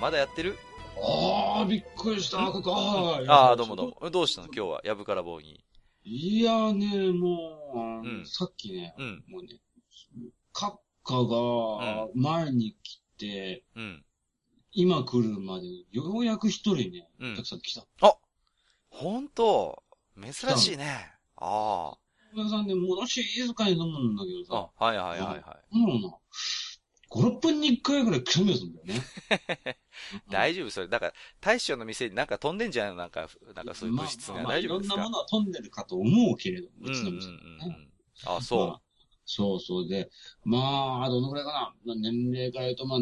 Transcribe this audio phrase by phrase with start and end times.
[0.00, 0.56] まだやってる？
[1.00, 2.38] ああ、びっくりした。
[2.38, 4.10] ここあああ、どうもどうも。
[4.10, 4.46] どうしたの？
[4.46, 5.64] 今日は、やぶから棒に。
[6.04, 9.60] いやね、もう、うんさっきね、うん、もうね、
[10.52, 14.04] カッカが前に来て、うん。
[14.72, 17.84] 今来るまで、ようやく一人ね、うんお客さん来た。
[18.90, 19.82] ほんと、
[20.20, 21.12] 珍しいね。
[21.36, 21.96] あ
[22.34, 24.62] お客さんね、もの静かに飲むんだけどあ。
[24.62, 26.14] さ、あ、はいはいはいはもうな、
[27.10, 29.78] 5、6分に1回ぐらいくしゃみをするんだよね。
[30.16, 30.20] い。
[30.30, 30.88] 大丈夫それ。
[30.88, 34.34] だから、大将の店になんか飛んでんじゃんなんか、なんかそういう物質が。
[34.34, 34.94] まあまあ大丈夫ですか？
[34.94, 37.38] いろんなものは飛んでるかと思うけれども、うんうんうんううちの店はね。
[37.68, 37.88] ん。
[38.26, 38.80] あ、まそあ
[39.30, 40.08] そうそうで、
[40.42, 41.74] まあ、どのくらいかな？
[41.84, 42.98] まあ年齢から言うと、まあ、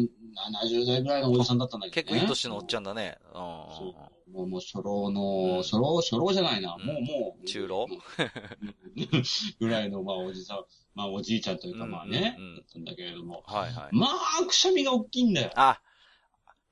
[0.65, 1.89] 70代ぐらいのおじさんだったんだう。
[1.89, 2.13] けどね。
[2.13, 3.17] 結構いい年のおっちゃんだね。
[3.33, 3.95] うんうんそ
[4.27, 4.31] う。
[4.33, 6.75] もう、もう、初老うんの、初老、初老じゃないな。
[6.77, 7.45] うんもう、もう。
[7.45, 7.87] 中老？
[7.89, 9.23] うん
[9.61, 13.43] ぐらいの、まあ、おじさん、まあ、おじいちゃんというか、うんまあね、うんうんだったんだけれども。
[13.45, 13.95] はいはい。
[13.95, 15.51] まあ、くしゃみが大きいんだよ。
[15.55, 15.79] あ、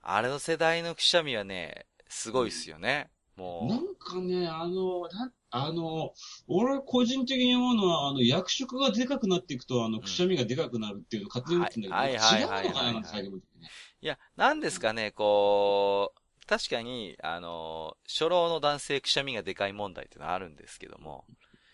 [0.07, 3.09] あれの世代のくしゃみはね、すごいっすよね。
[3.35, 6.13] もなんかね、あの、なあの、
[6.47, 13.69] 俺個人的に思うのは、あの、役職がでかくなっていくと、あの、くしゃみがでかくなるっていうのを勝手に思ってんだけど、はいはい違はいはいうのかななんて最近思ってね。
[14.01, 14.05] う。
[14.05, 21.25] いや、なんですかね、こう、確かに、あの、初老の男性くしゃみがでかい問題ってのはあるんですけども、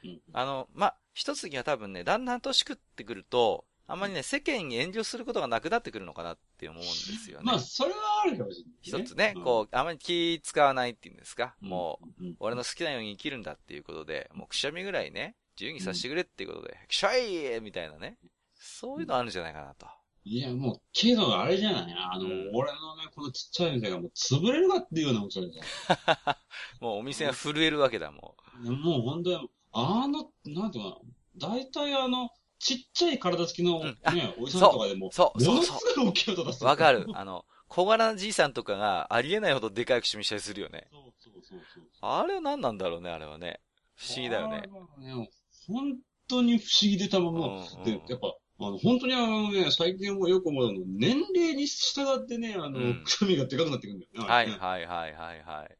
[0.05, 7.43] うんあの、ま、一つには多分ね、だんだん年食ってくると、あんまりね、世間に遠慮することがなくなってくるのかなって思うんですよね。
[7.45, 18.17] まあ、それはあるかもしれない、一つね、こう、あまり気使わないっていうんですか、うん、もう、うん、俺の好きなように生きるんだっていうことで、もうくしゃみぐらいね、自由にさせてくれっていうことで、くしゃいみたいなね。
[18.53, 19.87] そういうのあるんじゃないかなと。
[20.23, 22.51] いや、もう、けど、あれじゃないあの、うん。
[22.53, 26.37] 俺のね、このちっちゃい店がもう潰れるかっていうようなことじゃ
[26.79, 28.69] もうお店が震えるわけだもん。
[28.69, 30.97] もう本当に、あの、なんていうかな、
[31.35, 32.29] 大体あの、
[32.61, 33.85] ちっちゃい体つきのうん
[34.15, 36.67] ね、おじさんとかでも、そうそうものすごい大きい音出すう。
[36.67, 37.07] わかる。
[37.13, 40.87] あの、小柄なじいさんとかがありえないほどでかいくししたりするよね。
[40.91, 41.83] そうそうそうそう。
[42.01, 43.59] あれは何なんだろうね、あれはね。
[43.95, 44.61] 不思議だよね。
[44.99, 45.29] ね。
[45.67, 55.77] 本当に不思議でたまうんもうんで、やっぱ、あの、本当にあのね、最近もよく思うの、年齢に従ってね、あの、うんくみがでかくなってくるんだよねはいはいはいはいはい。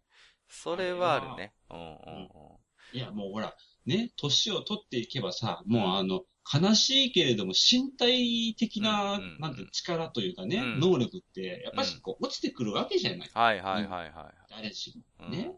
[0.49, 1.53] それはあるね。
[1.69, 2.97] うんうんうん。
[2.97, 3.55] いや、もうほら、
[3.85, 6.21] ね、年を取っていけばさ、もうあの、
[6.51, 13.29] 悲しいけれども身体的な、うんうんなんていう力というかね、うん能力って、やっぱしこう、落ちてくるわけじゃない。
[13.33, 15.29] はいはいはいは誰しも。
[15.29, 15.51] ね。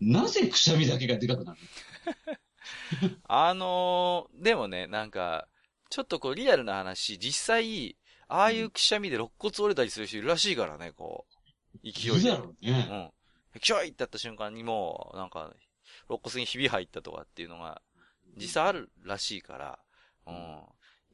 [0.00, 1.58] なぜくしゃみだけがでかくなる
[3.24, 5.48] あのー、でもね、なんか、
[5.90, 7.96] ちょっとこうリアルな話、実際、
[8.28, 11.38] ああいうくしゃみで肋骨折れたりする人いるらしいからね、こう。
[11.82, 12.30] 勢いで。
[12.30, 12.78] のだろううね。
[13.54, 13.60] ん。
[13.60, 15.52] キョイってやった瞬間にもう、なんか、
[16.08, 17.82] 肋骨にひび入ったとかっていうのが、
[18.36, 19.78] 実際あるらしいから、
[20.26, 20.60] うん。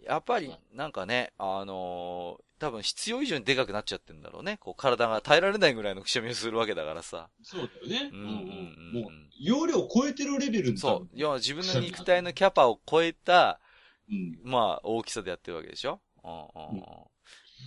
[0.05, 4.59] やっぱり、なんかね、あのー多分必要以上にでかくなっちゃってんだろうね。
[4.59, 7.29] こう体が耐えられないぐらいのくしゃみをするわけだからさ。
[7.43, 8.11] そうだよね。
[8.11, 11.09] うんうんうんもう、容量を超えてるレベルにそう。
[11.13, 13.61] 要は自分の肉体のキャパを超えた、
[14.09, 14.39] うん。
[14.45, 16.01] まあ、大きさでやってるわけでしょ？
[16.23, 16.81] うんうんうん。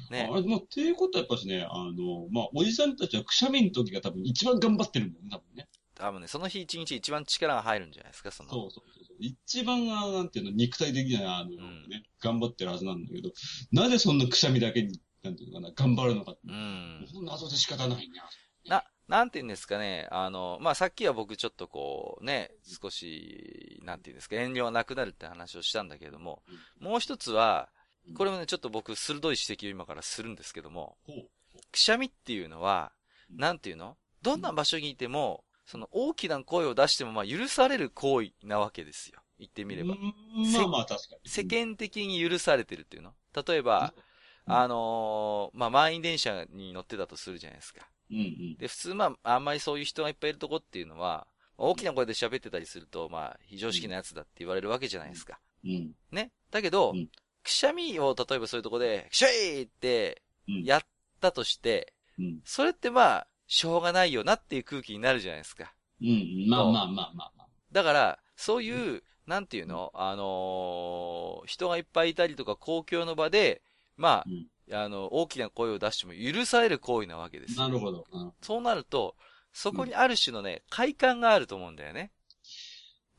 [0.09, 0.35] ねあ。
[0.37, 5.67] れ、まあ、っていうことはやっぱしね、あの、まあ、おじさんたちはくしゃみの時が多分一番頑張ってるんだよね、多分ね。
[5.97, 8.49] 多分ね、その日一日一番力が入るんじゃないですか、その。
[8.49, 9.17] そうそうそうそう。
[9.19, 13.31] 一番、あのなんていうの、肉体的には、あの、んね、頑張ってるはずなんだけど、
[13.71, 16.41] なぜそんなくしゃみだけに、なんていうのかな、頑張るのかって。
[16.47, 17.07] うん。
[17.13, 18.29] もう謎で仕方ないな。
[18.69, 26.43] な、なんて言うんですかね、あの、まあ、さっきは僕ちょっとこう、ね、少し、なんて言うんですか、遠慮はなくなるって話をしたんだけれども、
[26.79, 27.69] もう一つは、
[28.15, 31.29] これもね、ちょっと僕、鋭い指摘を今からするんですけども、ほう。
[31.71, 32.91] くしゃみっていうのは、
[33.29, 33.97] なんていうの？
[34.21, 39.19] どんな場所にいても、その大きな声を出しても、まあ、許される行為なわけですよ。
[39.37, 39.95] 言ってみれば。
[39.95, 41.29] まあまあ確かに。
[41.29, 43.13] 世間的に許されてるっていうの。
[43.47, 44.03] 例えば、うん
[44.49, 47.85] あのーまあ、満員電車に乗ってたとするじゃないですか。
[48.09, 48.57] うんうん。
[48.57, 51.27] で、普通、まあ、あんまりそういう人がいっぱいいるとこっていうのは、
[51.57, 55.39] 大きな声で喋ってたりすると、まあ、非常識なやつだって言われるわけじゃないですか。
[55.65, 55.91] うん。
[56.11, 56.31] ね。
[56.49, 57.09] だけど、うん
[57.43, 60.63] くしゃみを例えばそういうとこで、くしゃいってうん。
[60.65, 60.81] やっ
[61.21, 62.39] たとして、うん。
[62.43, 65.73] それってまあ、しょうがないよなっていう空気になるじゃないですか。
[66.01, 66.45] うん。
[66.47, 67.47] まあまあまあまあまあ。
[67.71, 69.91] だから、そういう、なんていうの？
[69.93, 73.61] あのー人がいっぱいいたりとか公共の場で、
[73.97, 77.57] まうんあ、あの、大きな声を出しても許される行為なわけです。
[77.57, 78.05] なるほど。
[78.11, 79.15] うんそうなると、
[79.53, 82.11] そこにある種のね、快感があると思うんだよね。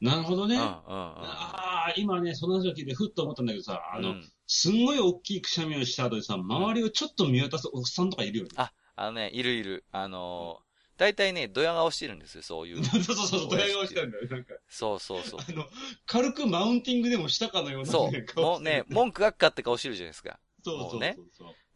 [0.01, 0.57] なるほどね。
[0.57, 0.79] うん、うん、うん。
[0.87, 8.51] ああ、今ね、その話を聞いてふっと思ったんだけどさ、あの、うんすんごい大きいくしゃみをした後でさ、周りをちょっと見渡すおっさんとかいるよね。
[8.57, 9.85] あ、あのね、いるいる。
[9.93, 12.83] あのー、大体ね、ドヤ顔してるんですよ、そういう。
[12.85, 14.29] そうそうそう、ドヤ顔したんだよ。
[14.29, 15.41] なんか、そうそうそう。
[15.47, 15.67] あの、
[16.07, 18.41] 軽くマウンティングでもしたかのような、そう。
[18.41, 20.41] もうね、文句がっかって顔してるじゃないですか。
[20.65, 21.17] そうそうそうね。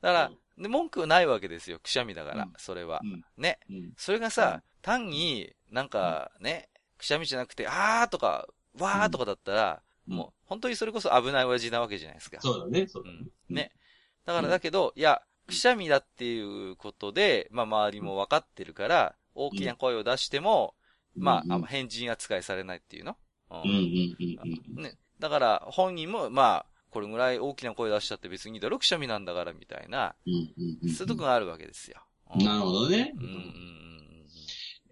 [0.01, 3.07] だから、で文句ないわけですよ、くしゃみだから、うんそれはう。
[3.07, 3.25] ん。
[3.37, 3.59] ね。
[3.71, 3.93] うん。
[3.97, 8.49] それがさ、単になんかね、くしゃみじゃなくて、あーとか、
[8.79, 12.41] わーとかだったら、うんもう本当にそれこそ危ない親父なわけじゃないですか。
[12.41, 13.19] そうだね、そうだね
[13.51, 13.57] うん。
[13.57, 13.73] ね。
[14.27, 20.75] だからだけど、いや、くしゃみだっていうことで、まあ周りも分かってるから、大きな声を出しても、
[21.17, 21.23] うん。
[21.25, 23.17] まあ、変人扱いされないっていうの？
[23.51, 24.83] ううんうんうんうん。
[24.83, 24.99] ね。
[25.19, 30.15] だから、本人も、まあ、これぐらい大きな声出しちゃって別にだろ、くしゃみなんだから、みたいな。
[30.25, 32.03] そういうとこがあるわけですよ。
[32.35, 33.13] うんなるほどね。
[33.15, 33.39] うんうんうん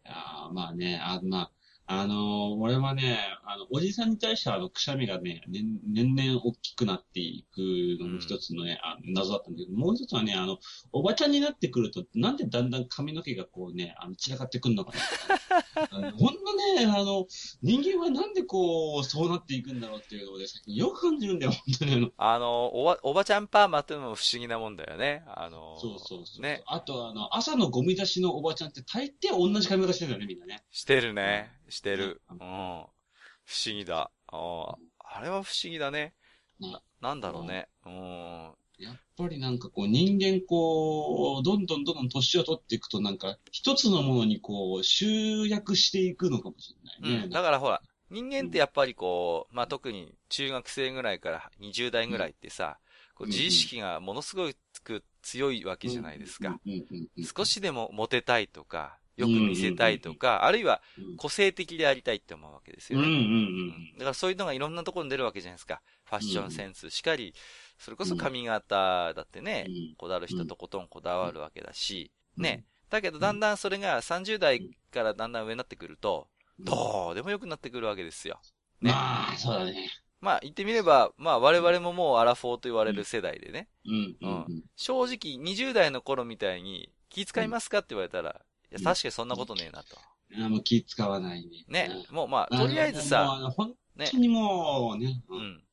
[0.05, 1.51] いやーまあね、あ、まあ、
[1.93, 7.59] あのー俺はね、あの、おじさんに対しては、あの、くしゃみがね、年年々大きくなっていく
[8.01, 10.59] のも一つのね、あ謎だったんだけど、もう一つはね、あの、
[10.93, 16.13] おばちゃんになってくると、なんでだんだん髪の毛がこうね、あの、散らかってくんのかな。
[16.13, 17.27] ほんとね、あの、
[17.63, 22.11] 人間はなんでこう、そうなっていくんだろうっていうのをね、最近よく感じるんだよ、本当にあの。
[22.19, 25.25] あの、おば、おばちゃんパーマっていうのも不思議なもんだよね。
[25.27, 26.43] あの、そうそうそう。
[26.43, 26.63] ね。
[26.67, 30.63] あと、あの、朝のゴミ出しのおばちゃんって大抵同じ髪型してるんだよね、みんなね。
[30.71, 31.51] してるね。
[31.71, 32.23] してる。
[32.31, 32.41] ううんん。
[32.41, 34.11] 不思議だ。
[34.29, 36.15] ああれは不思議だね。
[36.61, 37.69] ねななんだろうね。
[37.85, 38.51] うん。
[38.79, 47.25] やっぱりなんかこう人間こう、どんどんどんどん年を取っていくとなんか一つのものにこう集約していくのかもしれないね。
[47.25, 47.31] うん。
[47.31, 52.79] だからほら、人間ってやっぱりこう、まあ、特に中学生ぐらいから20代ぐらいってさ、
[53.15, 54.49] こう自意識がものすご
[54.83, 56.59] く強いわけじゃないですか。
[57.37, 61.17] 少しでもモテたいとか、よく見せたいとか、あるいはうん。
[61.17, 63.07] 個性的でありたいって思うわけですよね。
[63.99, 65.83] だからそういうのがいろんなところに出るわけじゃないですか。
[66.05, 67.35] ファッションセンスしかり、
[67.79, 69.95] それこそ髪型だってね、うん。
[69.97, 72.45] こだわる人とことんこだわるわけだし、うん。
[72.45, 72.65] ね。
[72.91, 76.29] だけどだんだんそれが30代からだんだん上になってくると、
[76.59, 78.41] どうでもよくなってくるわけですよ。
[78.81, 78.91] ね。
[78.91, 79.91] まあ、そうだね。
[80.21, 84.65] まあ言ってみれば、まあ我々ももうアラフォーと言われる世代でね、うん。
[84.77, 88.41] 正直20代の頃みたいに気遣いますかって言われたら、
[88.71, 89.97] いやうん確かにそんなことねえなと。
[90.45, 91.65] あもう気使わないね。
[91.89, 91.91] ね。
[92.11, 93.27] もうまあ、うんとりあえずさ、
[93.57, 94.17] 本ね当。
[94.19, 95.23] にもうね。
[95.29, 95.65] ううんん。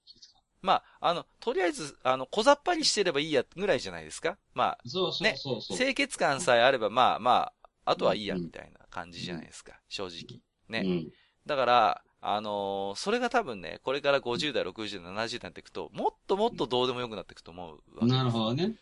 [0.63, 4.37] まあ、あの、とりあえず、あの、小ざっぱりしてればいいや、ぐらいじゃないですか。
[4.55, 5.77] まそうそうそうあ、そう。
[5.77, 9.79] 清潔感さえあれば、まあまあ、あとはいいや、うんみたいな感じじゃないですか。
[9.87, 10.41] 正直。
[10.67, 10.81] ね。
[10.85, 11.11] うん。
[11.45, 18.17] だから、あのーそれが多分ね、これから50代、60代、70代になっていくと、もっともっとどうでもよくなっていくと思うわけです。
[18.17, 18.73] なるほどね。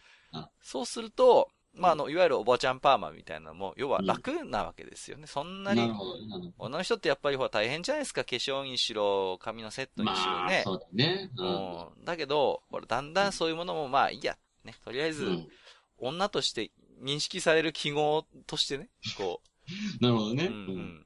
[0.62, 5.28] そうすると、まあ、あの、いわゆるおばちゃんパーマみたいなのも、要は楽なわけですよね。
[5.28, 6.28] そんなになる、ほどね。
[6.28, 8.24] なるほど女の人ってやっぱりほら大変じゃないですか。
[8.24, 10.62] 化粧にしろ、髪のセットにしろまあ、ね。
[10.64, 11.30] そうだね。
[11.38, 11.44] う
[12.02, 12.06] ん。
[12.06, 14.38] だけど、ほら、だんだんそういうものもまあいいや。
[14.64, 14.76] ね。
[14.84, 15.48] とりあえず、うん。
[15.98, 19.48] 女として認識される記号としてね、こう、
[20.04, 20.46] なるほどね。
[20.46, 21.06] うんうん。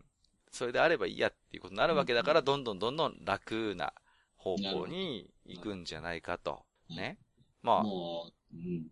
[0.52, 3.94] それであればいいやっていうことになるわけだから、どんどんどんどん楽な
[4.36, 6.66] 方向に行くんじゃないかと。
[6.90, 7.20] ね。
[7.62, 8.88] まあ、もう、うん。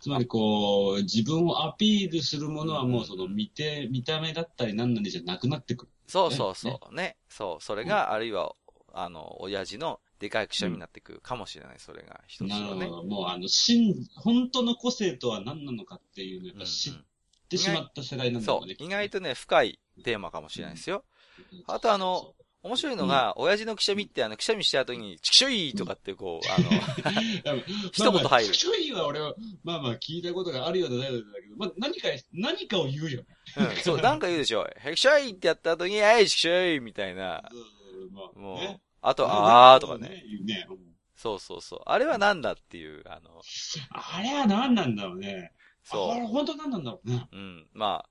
[0.00, 5.92] つまりこう、自分をアピールするものはもうその見て、見た目だったり何なりじゃなくなってくる。
[6.06, 6.94] そうそうそう。
[6.94, 7.16] ね。
[7.28, 7.62] そう。
[7.62, 8.54] それが、あるいは、
[8.92, 11.78] あの、親父のでかいくしゃみになってくるかもしれない。
[11.78, 12.80] それが一つのね。
[12.80, 13.04] なるほど。
[13.04, 16.94] もうあの、真、本当の個性とは何なのかっていうのをやっうんうんぱ知っ
[17.48, 18.76] てしまった世代なんだそうろうね。。
[18.78, 21.04] 意外とね、深いテーマかもしれないですよ。
[21.66, 27.62] あとあのそ面白いのが、親父のくしゃみって、あの、くしゃみした後に、ちくしょいとかってこう、あの、う
[27.92, 33.26] 一言入るちょいは俺は、まあまあ聞いたことがあるようでないようでだけど、まあ何か、何かを言うよね。
[33.56, 34.68] うん、そう、なんか言うでしょ。
[34.76, 37.48] へくしょいってやった後に、あい、ちくしょいみたいな。
[37.52, 40.24] うんまあもうね、あと、あーとかね。。
[40.44, 40.66] ね。
[40.68, 40.88] うん
[41.18, 41.80] そうそうそう。
[41.84, 43.42] あれはなんだっていう、あの、
[43.90, 45.52] あれは何なんだろうね。
[45.82, 47.28] そあれ本当何なんだろうね。
[47.32, 47.36] う。
[47.36, 47.66] うん。
[47.72, 48.08] まあ、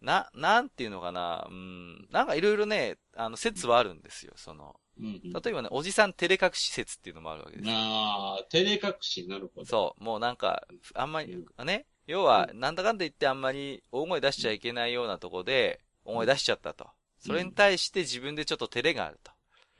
[0.00, 1.46] な、なんていうのかな。
[1.50, 2.08] うん。
[2.10, 4.32] なんかいろいろね、あの、説はあるんですよ。
[4.36, 5.32] その、うんうん。
[5.32, 7.74] 例えばね、おじさん照れ隠し説っていうのもあるわけですよ。
[7.74, 9.66] ああ、照れ隠し、なるほど。
[9.66, 10.04] そう。
[10.04, 11.86] もうなんか、あんまり、ね。
[12.06, 16.88] 要は、なんだかんだ言ってあんまり大声出しちゃいけないようなとこで、大声出しちゃったと。
[17.18, 19.32] それに対して自分でちょっと照れがあると。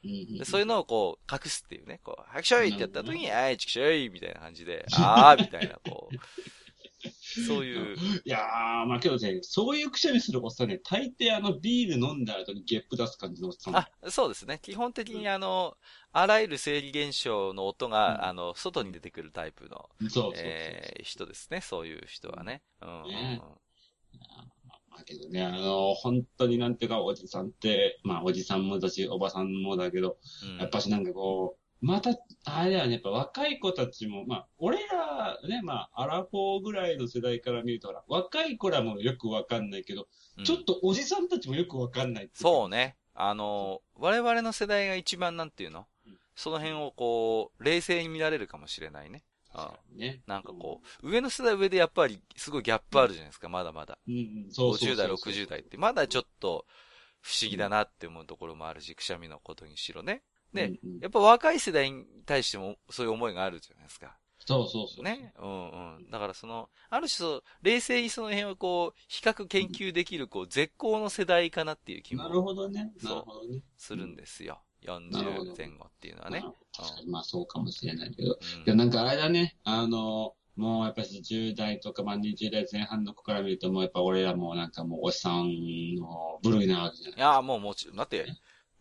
[0.02, 2.00] でそういうのをこう、隠すっていうね。
[2.02, 6.16] こう、はくしょいってやった時に、あい、ちくしょいみたいな感じで、あーみたいな、こう。
[7.46, 7.96] そういう。
[8.24, 13.76] いやー、まあけどね、そういうくしゃみするおっさんね、大抵あのビール飲んだ後にゲップ出す感じのおっさん。
[13.76, 14.58] あ、そうですね。
[14.62, 15.76] 基本的にあの、
[16.12, 20.32] あらゆる生理現象の音が、うんあの、外に出てくるタイプの、そう。
[20.36, 21.60] えー人ですね。
[21.60, 22.62] そういう人はね。
[22.82, 23.10] うんうんうん。
[23.10, 23.40] ね
[24.90, 32.10] まあけどね、あの、本当になんていうか、おじさんって、まあおじさんもだし、おばさんもだけど、うんやっぱしなんかこう、また、
[32.44, 42.96] あれだよね、やっぱ若い子たちも、まあ、俺ら、ね、まあ、アラフォーぐらいの世代から見ると、若い子らもよくわかんないけど、うんちょっとおじさんたちもよくわかんないいそうね。
[43.14, 45.86] あの、我々の世代が一番なんていうの？
[46.06, 49.24] うんその辺をこう、冷静に見られるかもしれないね。
[49.54, 50.20] あね。
[50.26, 53.96] なんかこう、上の世代は上でやっぱりすごいギャップあるじゃないですか、まだまだ。
[54.06, 56.66] うん、うん、そうそうそう50代、60代って、まだちょっと
[57.22, 60.22] 不思議だなって思うところもあるし、くしゃみのことにしろね。
[60.52, 64.16] で、うんうんやっぱ若い世代に対してもそういう思いがあるじゃないですか。
[64.38, 65.04] そうそうそう。
[65.04, 65.32] ね。
[65.38, 66.10] うんうん。
[66.10, 72.92] だからその、ある種そう、冷静にその辺をこう、比較研究できる、こう、絶好の世代かなっていう気なるもほどね。
[73.02, 73.62] なるほどね。
[73.76, 74.62] するんですよ。
[74.84, 76.48] なるほど40前後っていうのはねま。
[76.48, 78.38] あ確かに、まあそうかもしれないけど。
[78.40, 88.26] うんいや、なんかあれだね、あの、もうやっぱり10代とか、まあ20代前半の子から見ると、もうやっぱ俺らもなんかもうおっさんの部類なわけじゃないいや、もうもちろん、だって、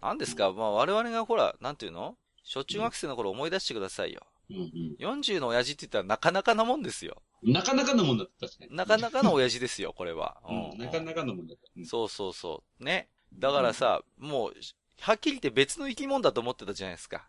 [0.05, 2.15] 何ですか、まあ我々がほら、なんていうの？
[2.43, 4.21] 小中学生の頃思い出してくださいよ。
[4.51, 7.23] うん40の親父って言ったらなかなかなもんですよ。
[7.43, 7.53] うん。
[7.53, 8.75] なかなかのもんだった、確かに。
[8.75, 10.37] なかなかの親父ですよ、これは。
[10.47, 11.63] うん、なかなかのもんだった。
[11.75, 12.83] うんそうそうそう。
[12.83, 13.09] ね。
[13.33, 14.53] だからさ、もう、
[15.01, 17.27] はっきり言って別の生き物だと思ってたじゃないですか。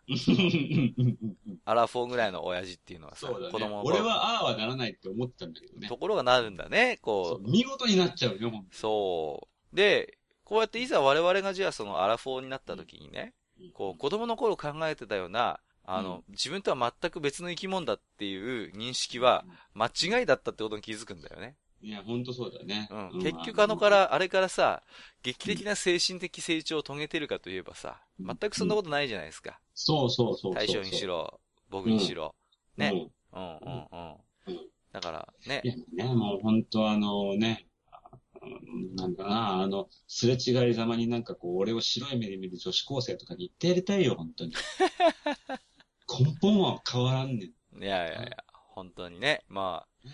[1.65, 3.83] アラフォーぐらいの親父っていうのはさ、そうだね子供。
[3.83, 5.87] 俺はああはならないって思ってたんだけどね。
[5.89, 7.51] ところがなるんだね、そうこう。
[7.51, 9.75] 見事になっちゃうよ、ほんとそう。
[9.75, 10.16] で、
[10.47, 13.33] こうやっていざ我々がじゃあそのアラフォーになった時にね、
[13.73, 21.57] こう子供の頃考えてたような、あの、自分とは全く別の生き物だっていう認識は間違いだったってことに気づくんだよね。
[21.81, 22.87] いや、ほんとそうだよね。
[22.89, 23.21] うん。
[23.21, 24.83] 結局あのか、ら、あれからさ、
[25.21, 29.59] 劇的な精神的成長を遂げてるかといえばさ、全くそんなことないじゃないですか。
[29.73, 30.53] そうそうそうそう。
[30.53, 32.35] 大将にしろ、僕にしろ。
[32.77, 33.09] ね。
[33.33, 33.41] うん。
[33.41, 34.57] うんうん。
[34.93, 35.67] だから、ねい。
[35.67, 37.67] や、ね、もう本当あのね、
[38.95, 44.53] なんかな、あの、すれ違いざまになんかこう、俺を白い目で見る女子高生とかに言ってやりたいよ、本当に。
[46.07, 47.83] 根本は変わらんねん。
[47.83, 49.43] いやいやいや、本当にね。
[49.47, 50.07] まあ、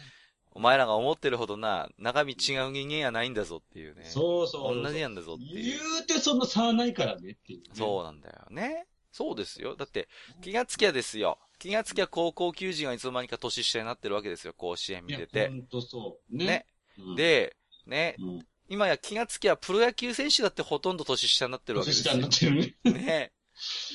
[0.52, 4.06] お前らが思ってるほどな、中身違う人間やないんだぞっていうね。
[4.06, 4.82] そうそう。
[4.82, 5.80] 同じなんだぞっていう。
[5.80, 7.70] 言うてそんな差はないからねっていう、ね。
[7.74, 8.88] そうなんだよね。
[9.12, 9.76] そうですよ。
[9.76, 10.08] だって、
[10.42, 11.40] 気がつきゃですよ。
[11.60, 14.54] 気がつきゃ高校球児がいつの間にか年下になってるわけですよ。
[14.54, 15.54] 甲子園見ててほ。
[15.56, 16.36] んとそう。
[16.36, 16.46] ね。
[16.46, 16.66] ね。
[16.98, 22.66] うん、で、ね、うん、今や気がつきゃプロ野球選手だってほとんど年下になってるわけですよ年下にな。
[22.66, 23.02] ってるね。
[23.06, 23.32] ね。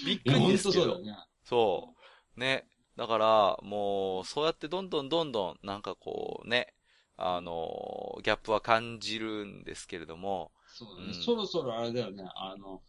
[0.06, 0.94] びっくりですけど。
[0.94, 1.16] そうね。
[1.44, 1.94] そ
[2.36, 2.40] う。
[2.40, 2.66] ね。
[2.96, 6.74] だから、もう、そうやってどんどんどんどん、なんかこうね、
[7.16, 12.82] あの、ギャップは感じるんですけれども、そうだね、うんそろそろあれだよね、あの、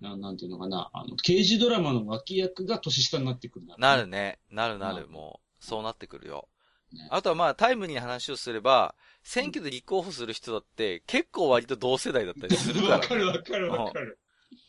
[0.00, 4.38] ななんていうのかな、あの、刑事ドラマの脇役が年下になってくるんだろうねなるね。
[4.50, 6.48] なるなる、うんもう、そうなってくるよ。
[6.92, 14.18] ねあとはまあ、タイムリーな話をすれば、選挙で立候補する人だって、結構割と同世代だったりするかわら、かるわかるわかる。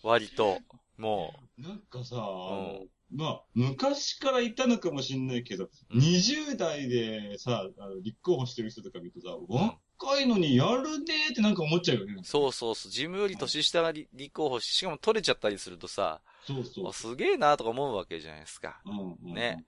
[0.03, 0.60] 割と。
[0.98, 12.15] もなんかさ、あのまあ、昔からいたのかもしんないけど、うん20代でさ、あの立候補してる人とか見るとさ、ん若いのにやるねーってなんか思っちゃうよね。
[12.20, 16.94] う、そうそうそう、自分より年下が立立候補し、しかも取れちゃったりするとさ、そうそうあ。
[16.94, 18.82] すげえなとか思うわけじゃないですか。
[18.86, 19.63] うんうん、ね。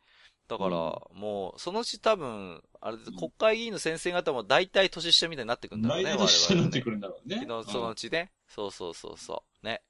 [0.48, 7.46] だから、もう、そのうち多分、あれ、国会議員の先生方も大体年下みたいになってくんだろうね、来年年下になってねくるんだろうね。
[7.48, 8.32] そのうちね。
[8.48, 9.66] そうそうそうそう。
[9.66, 9.82] ね。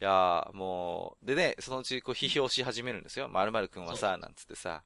[0.00, 3.28] いやーもう、でね、そのうちこう批評し始めるんですよ。
[3.28, 4.82] 〇〇くんはさ、なんつってさ、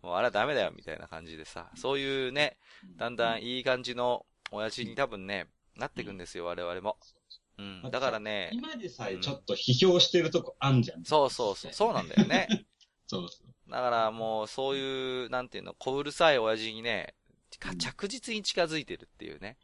[0.00, 2.56] もうあれはダメだよ、みたいな感じでさ、そういうね、
[2.96, 6.96] だんだんいい感じの親父に多分ね、なってくんですよ、我々も。
[7.58, 7.90] うん。
[7.90, 11.04] だからね、今でさえちょっと批評してるとこあんじゃん。
[11.04, 12.48] そうそうそう、そうなんだよね。
[13.06, 13.28] そう。
[13.74, 17.16] だからもう、そういう、なんていうの、小うるさい親父にね、
[17.58, 19.56] か着実に近づいてるっていうね。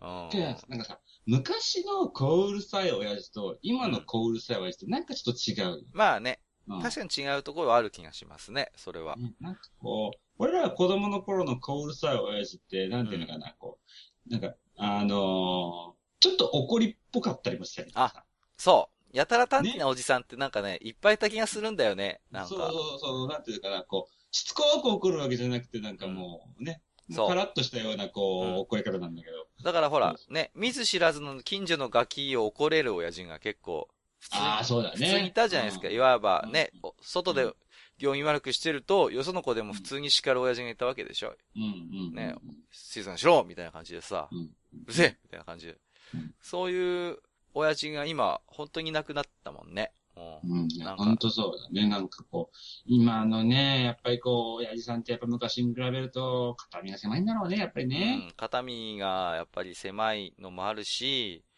[0.00, 0.28] うん。
[0.30, 5.84] でなんかさ、昔の小うるさい親父と、今の小うるさい親父ってなんかちょっと違う。
[5.92, 6.38] まあね、
[6.68, 9.16] うん確かに違うところはある気がしますね、それは。
[9.16, 13.80] ねなんかこう、俺らが子供の頃の小うるさい親父って、なんていうのかな、こ
[14.28, 18.24] う、なんか、あのーちょっと怒りっぽかったりもしたりとかさ。
[18.56, 18.97] そう。
[19.12, 22.20] やたら短気なおじさんってなんかね、いっぱいいた気がするんだよね。
[22.30, 22.48] なんか。
[22.48, 29.46] そうそうそう、なんていうかな、こう、しつこく怒るわけじゃなくて、なんかもうね、そうカラッとしたような、こう、うん怒り方なんだけど。
[29.62, 33.88] だからほら、ね、見ず知らずの近所のガキを怒れる親父が結構、
[34.18, 34.96] 普通にああ、そうだね。
[34.96, 35.88] 普通にいたじゃないですか。
[35.88, 37.54] うんいわばね、お外でうん
[37.98, 41.34] 行儀悪くしてると、よその子でも普通に叱る親父がいたわけでしょ。
[41.56, 41.66] うんう
[42.12, 42.14] ん。
[42.14, 42.34] ね
[42.70, 44.38] 静かにしろみたいな感じでさ、うん。
[44.38, 45.76] うるせえみたいな感じで
[46.14, 46.34] うん。
[46.40, 47.18] そういう
[47.54, 49.92] 親父が今、本当に亡くなったもんね。
[50.16, 50.68] うんうん。
[50.70, 51.88] いやなんかほんとそうだね。
[51.88, 58.20] なんかこう、今のね、やっぱりこう、親父さんってやっぱ昔に比べると、肩身が狭いんだろうね、やっぱりね。
[58.28, 61.48] うん、肩身がやっぱり狭いのもあるし、うん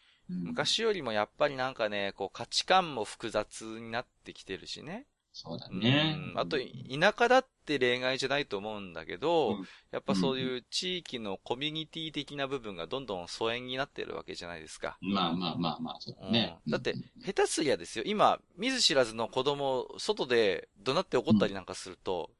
[0.44, 5.06] 昔よりもやっぱりなんかね、こう価値観も複雑になってきてるしね。
[5.32, 6.16] そうだね。
[6.32, 14.96] うんあと、田舎だって例外じゃないと思うんだけど、うんやっぱそういう地域のコミュニティ的な部分がどんどん疎遠になってるわけじゃないですか。
[15.00, 16.56] まあまあまあまあ、そうだね。
[16.66, 16.94] うんだって、
[17.24, 22.30] 下手すりゃですよ、今、見ず知らずの子供、外で怒鳴って怒ったりなんかすると、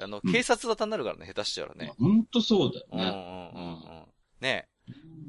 [0.00, 1.92] あの、うん警察沙汰になるからね、下手したらね。
[1.98, 4.08] ほんとそうだようんうんうんね。
[4.40, 4.42] うん。
[4.42, 4.67] ね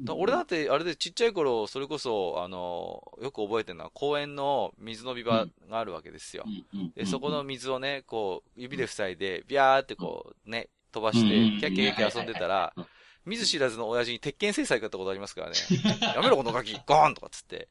[0.04, 6.44] だ俺だって、あれでちっちゃい頃、それこそ、あの、よく覚えてるのは、公園の水飲み場があるわけですよ。
[6.94, 12.86] で、そこの水をね、こう、指で塞いで、ビャーってこう、ね、飛ばしてキャッキャッキャッキャ遊んでたらうん、
[13.24, 15.56] 見ず知らずの親父に鉄拳制裁がったことありますからね。
[16.14, 17.68] やめろ、このガキゴーンとかっつって。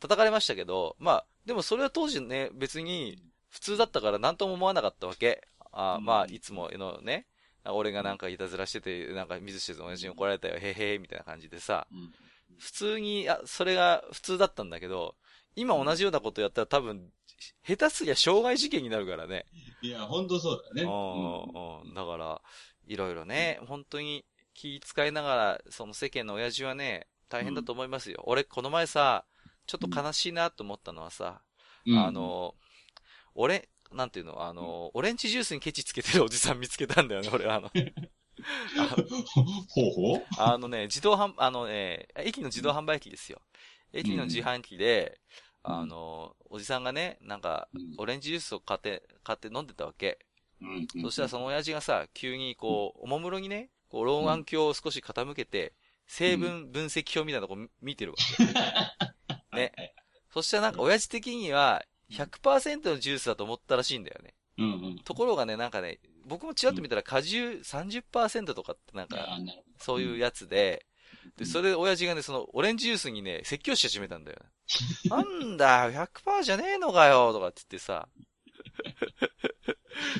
[0.00, 5.46] 叩かれましたけど、まあ、でもそれは当時ね、別に普通だったから何とも思わなかったわけ。
[5.72, 7.26] あまあ、いつものね、
[7.74, 12.12] 俺がなんかいたずらしてて、なんか見ず知らずの親父に怒られたよ、へへへ、みたいな感じでさ、うん
[12.58, 15.14] 普通に、あ、それが普通だったんだけど、
[15.54, 17.10] 今同じようなことやったら多分、
[17.66, 19.44] 下手すりゃ傷害事件になるからね。
[19.82, 20.82] いや、ほんとそうだよね。
[20.82, 22.40] うんうんだから、
[22.86, 28.22] いろいろね、本当に気遣いながら、その世間の親父はね、大変だと思いますよ。
[28.26, 29.24] 俺、この前さ、
[29.66, 31.42] ちょっと悲しいなと思ったのはさ、
[31.86, 32.54] うんあ、の、
[33.34, 37.70] 俺、なんていうの、あの、オレンジジュースにケチつけてるおじさん見つけたんだよね、 俺、あの、
[39.68, 43.40] ほうほうあのね、自動販、あのね、駅の自動販売機ですよ。
[43.92, 45.18] 駅の自販機で、
[45.64, 50.18] うんあの、おじさんがね、なんか、うんオレンジジュースを買って、買って飲んでたわけ。
[50.60, 55.74] うんうんそしたらその親父がさ、急にこう、おもむろにね、こう、老眼鏡を少し傾けて、
[56.06, 58.16] 成分分析表みたいなとこ見てるわ
[59.52, 59.56] け。
[59.56, 59.72] ね。
[60.30, 64.34] そしたらなんか親父的には、100%のジュースだと思ったらしいんだよね。
[64.58, 64.98] うんうん。
[65.00, 69.38] ところがね、なんかね、僕もちらっと見たら果汁30%とかってなんか、
[69.78, 70.86] そういうやつで、
[71.36, 74.38] で、うんそれで親父がね、その、オレンジジュースにね、説教し始めたんだよ。
[75.08, 78.08] なんだよ、100%じゃねえのかよ、とかって言ってさ。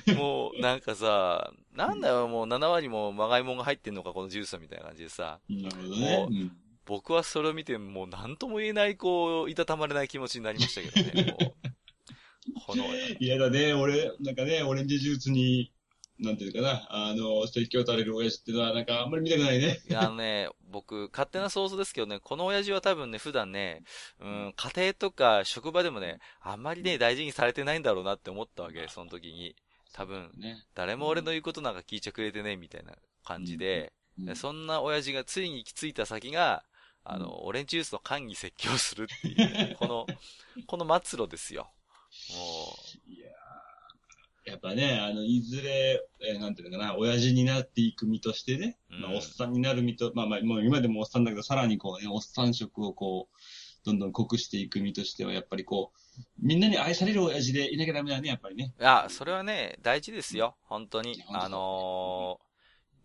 [0.16, 5.40] もう、なんかさ、なんだよ、もう7割もまがいもんが入ってんのか、このジュースは、みたいな感じでさ。
[5.49, 6.51] なるほどね
[6.87, 11.37] 僕はそれを見て、もう何とも言えない、こう、いたたまれない気持ちになりましたけどね、
[12.54, 12.66] もう。
[12.66, 12.85] この、
[13.20, 15.72] 嫌だね、俺、なんかね、オレンジジュースに、
[16.18, 19.80] なんていうかな、あの、説教垂れる親父ってのは、なんかあんまり見たくないね。
[19.88, 23.82] いやあのね、僕、勝手な想像ですけどね、この親父は多分ね、普段ね、
[24.20, 29.54] うん、家庭とか職場でもね、あんまりね、大事にされてないんだろうなって思ったわけ、その時に。
[29.92, 30.64] 多分、ね。
[30.74, 36.64] 誰も俺の言うことなんか聞いちゃくれてね、みたいな感じで、うんでそんな親父がついに行き着いた先が、
[37.04, 40.06] あの、オレンジジュースの缶に説教するっていうね、この、
[40.66, 41.70] この末路ですよ。
[43.20, 53.36] やーやっぱね、あの、いずれ、えーなんていうのかな、親父になっていく身としてね、うんまあ、おっさんになる身と、まあまあ、もう今でもおっさんだけど、さらにこうね、おっさん色をこう、
[53.84, 58.72] どんどん濃くしていく身としては、やっぱりこう、みんなに愛される親父でいなきゃダメだね、やっぱりね。
[58.78, 60.56] う、いや、それはね、大事ですよ。
[60.62, 62.46] 本当にあのー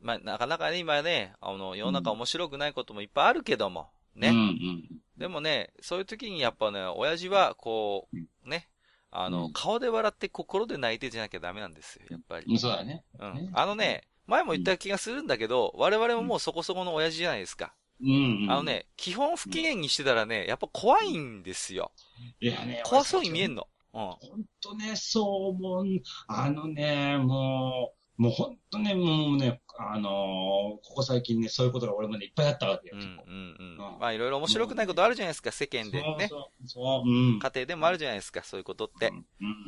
[0.01, 4.29] まあ、なかなかね、今ね、あの、世の中面白くないこともいっぱいあるけども、ね。
[4.29, 4.83] うんうん。
[5.17, 8.67] でもね、そういう時にやっぱね、親父は、こうんう、ね、
[9.11, 12.57] あの、うん顔で笑って心で泣いてじゃなきゃダメなんですよ、やっぱり。
[12.57, 13.03] そうだね。
[13.19, 13.49] うんね。
[13.53, 17.73] あのね、前も言った気がするんだけど、我々ももうそこそこの親父じゃないですか。
[18.01, 18.51] うん、うん。
[18.51, 18.63] あの。
[18.63, 21.91] ね、基本不機嫌にしてたらね、やっぱ怖いんですよ。
[22.39, 23.67] いやね、怖そうに見えんの。
[23.93, 24.17] の。
[24.21, 25.85] ほんとね、そう思う。
[26.27, 33.01] あのね、もう、もうほんとね、もうね、あのーここ最近ね、そういうことが俺もね、いっぱいあったわけうん。
[33.01, 33.23] よ。
[33.25, 33.93] うん、うん、うん。
[33.93, 36.27] うんまあ、いろいろ面白くないことあるじゃないですか、世間でね。
[36.29, 37.39] そうそう、そう、うん。
[37.39, 39.07] 家庭でもあるじゃないですか、そういうことって。
[39.07, 39.25] うん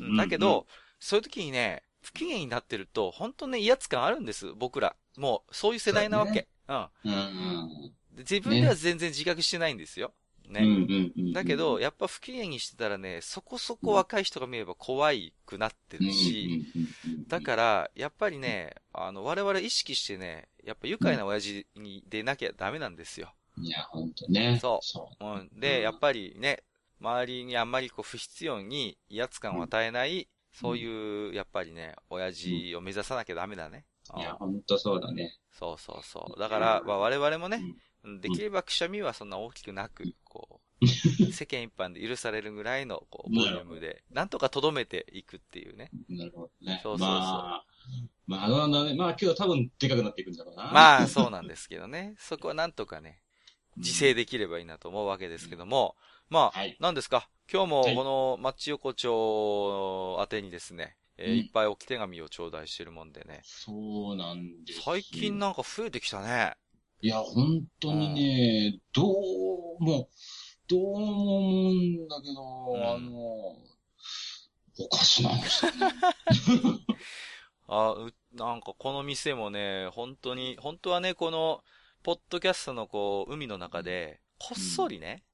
[0.09, 0.67] うんだけど、、
[0.99, 4.95] そういう時にね、不機嫌になってると、本当ね、威圧感あるんです、僕ら。
[5.17, 6.47] もう、そういう世代なわけ。
[6.67, 6.75] うん。
[7.05, 10.13] うんうんで自分では全然自覚してないんですよ。
[10.53, 10.61] ね。
[10.61, 11.33] うんうんうん。
[11.33, 16.65] だけど、やっぱ不機嫌にしてたらね、そこそこ若い人が見れば怖いくなってるし、
[17.27, 23.33] だから、やっぱりね、あの、我々意識してね、やっぱ愉快な親父に出なきゃダメなんですよ。
[23.57, 24.59] いや、ほんとね。
[24.61, 25.49] そうそうん。
[25.59, 26.63] で、やっぱりね、
[27.01, 33.85] 周りにあんまりこう不必要に威圧感を与えない、そういう、やっぱりね、親父を目指さなきゃダメだね。
[34.15, 34.19] う。
[34.19, 35.37] いや、うんほんとそうだね。
[35.51, 36.39] そうそうそう。
[36.39, 37.77] だから、まあ、我々もね、うん
[38.21, 40.85] できればくしゃみはそんな大きくなく、こう、
[41.31, 45.89] 世間一般で許されるぐらいの、こう、ボリュームで、なんとか留めていくっていうね。
[46.09, 46.79] なるほどね。
[46.83, 47.65] そうそうそうまあ、
[48.27, 48.95] まあ、どうなんだね。
[48.95, 50.71] まあ、今日多分でかくなっていくんだろうな。
[50.71, 52.15] まあ、そうなんですけどね。
[52.17, 53.21] そこはなんとかね、
[53.77, 55.95] 自制できればいいなと思うわけですけども、
[56.29, 56.77] まあ、はい。
[56.79, 63.41] 何ですか今日もはいこのマッチ横丁宛てにですね、えーうんいっぱい置き手紙を頂戴してるもんでね。
[63.43, 64.81] そうなんです。
[64.81, 66.55] 最近なんか増えてきたね。
[67.03, 70.07] いや、本当にね、どうも、
[70.69, 72.81] どうも思うんだけど、ん。
[72.81, 73.11] あの、
[74.79, 75.93] おかしな話だね。
[77.67, 81.61] あうなんかこの店もね、本当に、本当はね、この、
[82.03, 85.25] ポッドキャストのこう、海の中で、こっそりね、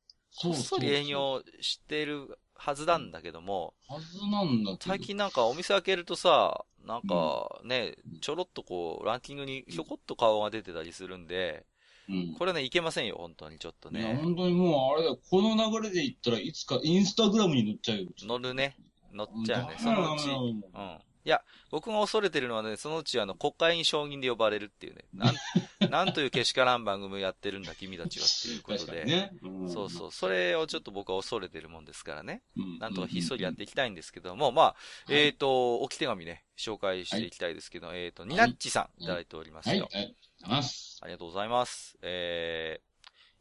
[0.41, 4.75] こっそり営業してるはずなんだけども、はずなんだ。
[4.81, 11.65] 最近なんかお店開けるとさ、なんかね、ちょろっとこう、ランキングにひょこっと顔が出てたりするんで、
[12.09, 12.35] うん。
[12.37, 14.19] これね、いけませんよ、本当にちょっといや、ね。
[14.21, 18.09] 本当にもう、あれだよ、この流れで言ったらいつかインスタグラムに載っちゃうよ。
[18.23, 18.75] 乗るね。
[19.13, 19.75] 乗っちゃうね。
[19.77, 20.27] そのうち。
[20.29, 20.33] う。
[20.33, 20.99] ん。
[21.29, 25.05] いや、僕が恐れてるのはね、そのうちあの、国会に承認で呼ばれるっていうね。
[25.13, 25.35] なん、
[25.91, 29.05] なんというけしからん番組をやってるんだ、君たちはっていうことで。
[29.05, 29.31] ね。
[29.43, 30.11] うんそうそう。
[30.11, 32.41] それをちょっと僕は恐れてるもんですからね。
[32.57, 34.75] うんなんとかひっそりやっていきたいんですけども、まあ、は
[35.09, 39.87] いえっ、と、置き手紙ね、紹介していきたいですけど、えっ、と、ニナッチさんいただいておりますはい、よ。
[39.91, 40.99] はい、ありがとうございます。
[41.03, 41.97] ありがとうございます。
[42.01, 42.81] え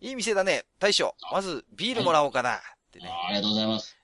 [0.03, 1.15] ー、いい店だね、大将。
[1.33, 2.57] まず、ビールもらおうかな。
[2.57, 2.61] っ
[2.93, 3.09] てね。
[3.09, 3.99] あありがとうございます。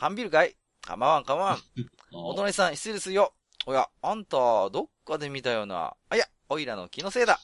[0.00, 0.56] 缶ビールかい？
[0.90, 1.58] 構わん構わん。
[2.12, 3.32] おあ隣さん、失礼ですよ。
[3.64, 4.36] おや、あんた、
[4.70, 5.94] どっかで見たような。
[6.08, 7.38] あ、いや、おいらの気のせいだ。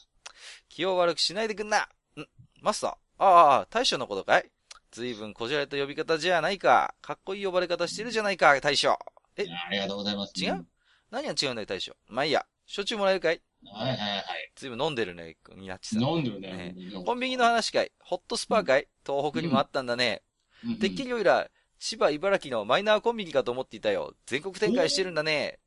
[0.67, 1.87] 気を悪くしないでくんな。
[2.17, 2.27] ん、
[2.59, 3.23] マスター？
[3.23, 4.51] ああ、大将のことかい？
[4.91, 6.93] ずいぶんこじられた呼び方じゃないか。
[7.01, 8.99] かっこいい呼ばれ方してるじゃないか、大将。
[9.37, 9.45] え？
[9.49, 10.33] ありがとうございます。
[10.35, 10.65] 違う？
[11.09, 11.95] 何が違うんだい、大将？
[12.07, 12.45] まあいいや。
[12.65, 13.41] 焼酎もらえるかい？
[13.71, 14.51] はいはいはい。
[14.55, 16.03] ずいぶん飲んでるね、ニナッチさん。
[16.03, 16.75] 飲んでるね。
[17.05, 17.91] コンビニの話かい？
[17.99, 18.89] ホットスパーかい？
[19.05, 20.23] 東北にもあったんだね。
[20.65, 21.47] うんてっきりおいら、
[21.79, 24.13] 千葉、茨城のマイナーコンビニかと思っていたよ。
[24.25, 25.59] 全国展開してるんだね。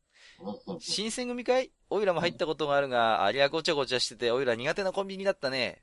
[0.79, 5.83] 新選組かいおいらも入ったことがあるが、ありゃごちゃごちゃしてて、おいら苦手なコンビニだったね。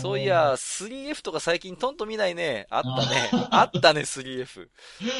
[0.00, 2.66] そういや、3F とか最近トンと見ないね。
[2.70, 3.30] あったね。
[3.50, 4.68] あったね、3F。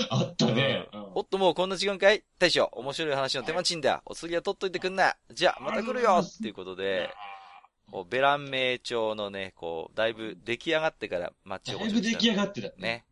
[0.08, 0.88] あったね。
[1.14, 2.24] おっともうこんな時間かい？
[2.38, 4.02] 大将、面白い話の手間賃だ。
[4.06, 5.14] お釣りは取っといてくんな。
[5.30, 7.10] じゃあ、また来るよっていうことで、
[7.90, 12.74] こうベラン名町のね、こう、だいぶ出来上がってからマッチをだいぶ出来上がってた。
[12.78, 13.04] ね。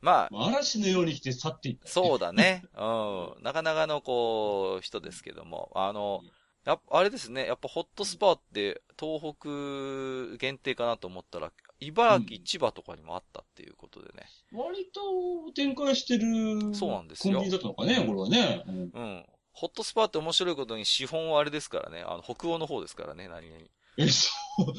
[0.00, 1.88] まあ、嵐のように来て去っていった。
[1.88, 2.64] そうだね。
[2.76, 3.42] うん。
[3.42, 5.70] なかなかの、こう、人ですけども。
[5.74, 6.22] あの、
[6.64, 7.46] やっぱ、あれですね。
[7.46, 14.26] やっぱホットスパって、東北限定かなと思ったら、茨城、うん千葉とかにもあったっていうことでね。
[14.52, 16.74] 割と展開してる。
[16.74, 18.64] そうなんですよコンビニだったのかね、これはね。
[18.66, 19.26] うんうん。
[19.52, 22.02] ホットスパって面白いことに資本はあれですからね。
[22.06, 23.62] あの、北欧の方ですからね、何々。
[24.04, 24.72] え、そう。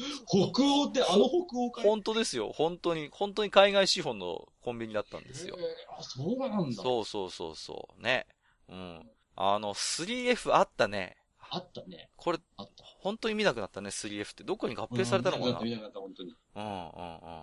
[0.52, 2.52] 北欧ってあの北欧かい本当ですよ。
[2.52, 5.56] 本当に、本当に海外資本のコンビニだったんですよ。
[5.58, 5.64] えー
[5.98, 6.82] あ、そうなんだ。
[6.82, 8.02] そうそうそうそう。
[8.02, 8.26] ね。
[8.68, 9.10] うん。
[9.36, 11.16] あの、3F あったね。
[11.54, 12.08] あったね。
[12.16, 12.38] これ。
[13.00, 14.44] 本当に見なくなったね、3F って。
[14.44, 16.34] どこに合併されたのかな、見なかった、本当に。
[16.54, 16.82] うんうんうん。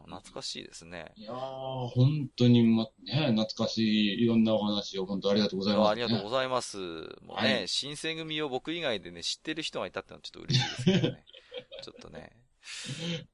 [0.06, 1.12] 懐かしいですね。
[1.15, 6.78] いやー、本当に、ま、ね、懐かしい、いろんなお話を本当ありがとうございます、ありがとうございます。
[6.78, 11.24] もうね、はい新選組を僕以外でね、知ってる人がいたってのはちょっと嬉しいですけどね。
[11.82, 12.32] ちょっとね。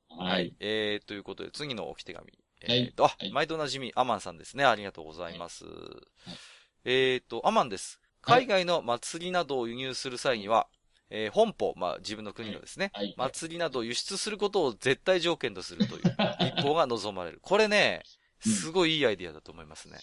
[0.10, 0.54] はい。
[0.60, 2.26] えー、ということで、次の置き手紙。
[2.68, 4.64] はいえーと、あ、はい毎度おなじみ、アマンさんですね。
[4.66, 5.66] ありがとうございます。
[6.84, 8.00] えーと、アマンです。
[8.22, 10.68] 海外の祭りなどを輸入する際には、
[11.10, 13.14] えー本邦、まあ自分の国のですね、はい。
[13.18, 16.02] 祭りなどを輸出することを絶対条件とするという
[16.58, 17.40] 一方が望まれる。
[17.42, 18.02] これね、
[18.40, 20.00] すごいいいアイディアだと思いますね。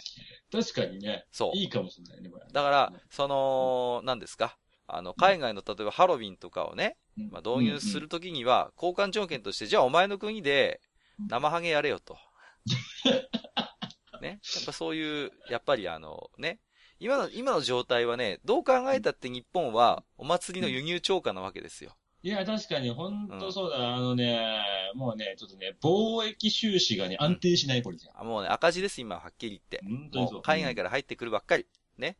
[0.50, 1.56] 確かにね、そう。
[1.56, 2.44] いいかもしれないね、これ。
[2.52, 4.56] だから、その、何ですか？
[4.86, 10.80] あの、海外の例えばハロウィンとかをね、うん、まあ、導入するときには、交換条件として、じゃあお前の国で
[11.28, 12.16] 生ハゲやれよと。
[14.20, 14.40] ね？
[14.54, 16.60] やっぱそういう、やっぱりあの、ね？
[16.98, 21.96] 今の、今の状態はね、どう考えたって日本はお祭りの輸入超過なわけですよ。
[22.22, 24.62] いや、確かに、本当そうだ、あのね、
[24.94, 28.20] もうね、ちょっとね、貿易収支がね、安定しない、これじゃん。
[28.20, 29.80] あもうね、赤字です、今、はっきり言って。
[29.82, 31.66] 本当にそう海外から入ってくるばっかり。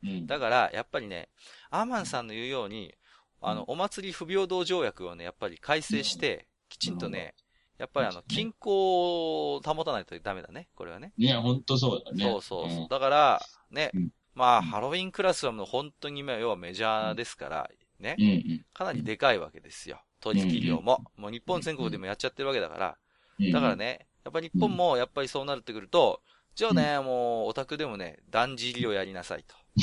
[0.02, 1.28] うん、だから、やっぱりね、
[1.70, 2.94] アーマンさんの言うように、
[3.40, 7.34] あの、お祭り不平等条約をね、やっぱり改正して、きちんとね、
[7.78, 11.12] やっぱりあの、均衡を保たないとダメだね、これはね。
[11.18, 12.24] いや、本当そうだね。
[12.24, 12.84] そうそうそう。
[12.84, 12.88] ん。
[12.88, 14.64] だから、ねうん、まあ、うん。
[14.66, 18.16] ハロウィンクラスはもう本当に今、要はメジャーですから、ね。
[18.18, 18.64] う、ん。
[18.72, 20.00] かなりでかいわけですよ。
[20.20, 21.04] 取引量も。
[21.16, 22.96] もう日本全国でもやっちゃってるわけだから。
[23.40, 23.50] うん。
[23.50, 26.22] だからね、やっぱり日本もやっぱりそうなってくると、
[26.54, 29.56] じゃあね、もう、オタクでもね、だんじりをやりなさいと。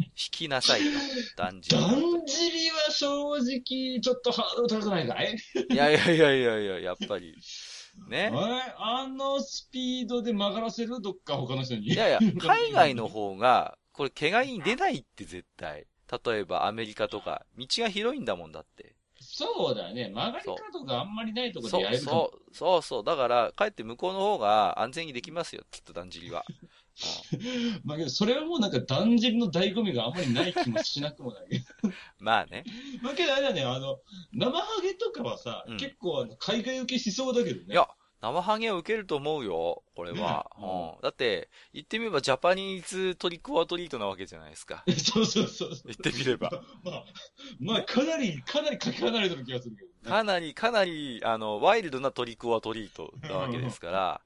[0.00, 0.86] 引きなさいと。
[1.36, 1.76] だんじり。
[1.76, 5.06] だんじりは正直、ちょっとハードル高くない？
[5.08, 5.36] かい
[5.70, 7.34] いやいやいやいやいや、やっぱり。
[8.08, 8.30] ね。
[8.32, 11.00] えあのスピードで曲がらせる？
[11.02, 11.88] どっか他の人に。
[11.88, 15.86] いやいや、 海外の方が、これ、怪我に出ないって絶対。
[16.24, 18.95] 例えばアメリカとか、道が広いんだもんだって。
[19.36, 20.08] そうだね。
[20.08, 23.04] 曲がり角があんまりないところでやれるそう、そうそう。
[23.04, 26.42] だから、かえって向こうの方が安全にできますよ、きっとだんじりは。
[27.84, 31.64] まあけど、それはもうなんか、だんじりの醍醐味があんまりない気もしなくもないけど。
[32.18, 32.64] まあね。
[33.02, 34.00] まあけどあれだね、あの、
[34.32, 37.74] 生ハゲとかはさ、うん結構あの海外受けしそうだけどね。
[37.74, 37.86] いや、
[38.20, 40.50] 生ハゲを受けると思うよ、これは。
[40.58, 41.02] ねうん。
[41.02, 44.84] だって、言ってみればジャパニーズトリックオアトリートなわけじゃないですか。
[44.96, 45.70] そうそうそう。
[45.84, 46.50] 言ってみれば。
[46.82, 47.04] まあ、
[47.60, 49.94] まあ、かなり、かなりかけ離れてる気がするけどね。
[50.04, 54.20] かなり、かなり、あの、ワイルドなトリックオアトリートなわけですから、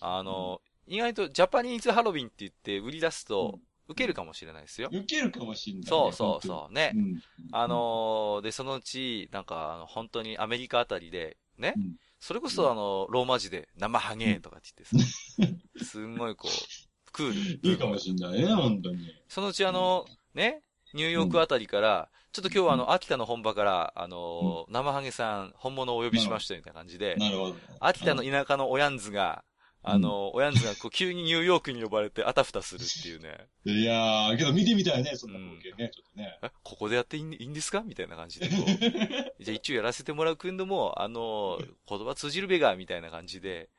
[0.00, 4.88] あの、意外とジャパニーズハロウィンって言って売り出すと、受けるかもしれないですよ。
[4.92, 5.88] 受けるかもしんない、ね。
[5.88, 6.72] そうそうそう。
[6.72, 6.98] ねう。
[6.98, 7.20] ん。
[7.50, 17.68] あのーで、そのうち、なんか、本当にアメリカあたりで、ね、うんそれこそあの、ローマ字で、生ハゲとかって言ってさ、 すんごいこう、クール。
[17.68, 19.12] いいかもしんないね、本当に。
[19.28, 20.62] そのうちあの、ね、
[20.94, 27.56] ニューヨークあたりから、ちょっと今日はあの、秋田の本場から、あのー生ハゲさん、本物をお呼びしましたみたいな感じで、なるほど。
[27.80, 29.42] 秋田の田舎のおやんずが、
[29.84, 36.38] あのー、おやんずがこう、急にニューヨークに呼ばれて、あたふたするっていうね、いやー、けど見てみたいね、そんな光景ね、ちょっとね。
[36.42, 38.66] え、ここでやっていいんですかみたいな感じでこう、
[39.42, 43.70] じゃあ一応やらせてもらうくんども、あのー、言葉通じるべが、みたいな感じで、